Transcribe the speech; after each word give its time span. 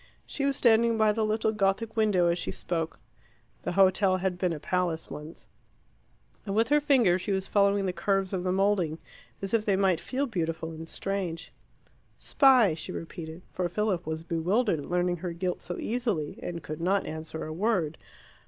She 0.25 0.45
was 0.45 0.55
standing 0.55 0.97
by 0.97 1.11
the 1.11 1.23
little 1.23 1.51
Gothic 1.51 1.95
window 1.95 2.25
as 2.25 2.39
she 2.39 2.49
spoke 2.49 2.97
the 3.61 3.73
hotel 3.73 4.17
had 4.17 4.39
been 4.39 4.51
a 4.51 4.59
palace 4.59 5.11
once 5.11 5.47
and 6.43 6.55
with 6.55 6.69
her 6.69 6.81
finger 6.81 7.19
she 7.19 7.31
was 7.31 7.45
following 7.45 7.85
the 7.85 7.93
curves 7.93 8.33
of 8.33 8.41
the 8.43 8.51
moulding 8.51 8.97
as 9.43 9.53
if 9.53 9.63
they 9.63 9.75
might 9.75 9.99
feel 10.01 10.25
beautiful 10.25 10.71
and 10.71 10.89
strange. 10.89 11.51
"Spy," 12.17 12.73
she 12.73 12.91
repeated, 12.91 13.43
for 13.53 13.69
Philip 13.69 14.07
was 14.07 14.23
bewildered 14.23 14.79
at 14.79 14.89
learning 14.89 15.17
her 15.17 15.33
guilt 15.33 15.61
so 15.61 15.77
easily, 15.77 16.39
and 16.41 16.63
could 16.63 16.81
not 16.81 17.05
answer 17.05 17.45
a 17.45 17.53
word. 17.53 17.99